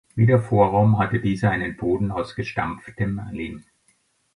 Wie 0.15 0.25
der 0.25 0.39
Vorraum 0.39 0.97
hatte 0.97 1.19
dieser 1.19 1.51
einen 1.51 1.77
Boden 1.77 2.09
aus 2.09 2.33
gestampftem 2.33 3.21
Lehm. 3.31 3.63